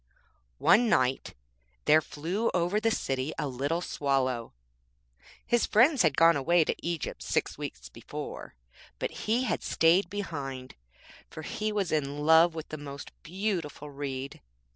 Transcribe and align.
One 0.57 0.89
night 0.89 1.35
there 1.85 2.01
flew 2.01 2.49
over 2.55 2.79
the 2.79 2.89
city 2.89 3.33
a 3.37 3.47
little 3.47 3.81
Swallow. 3.81 4.55
His 5.45 5.67
friends 5.67 6.01
had 6.01 6.17
gone 6.17 6.35
away 6.35 6.63
to 6.63 6.75
Egypt 6.83 7.21
six 7.21 7.55
weeks 7.55 7.87
before, 7.87 8.55
but 8.97 9.11
he 9.11 9.43
had 9.43 9.61
stayed 9.61 10.09
behind, 10.09 10.73
for 11.29 11.43
he 11.43 11.71
was 11.71 11.91
in 11.91 12.17
love 12.25 12.55
with 12.55 12.69
the 12.69 12.79
most 12.79 13.11
beautiful 13.21 13.91
Reed. 13.91 14.41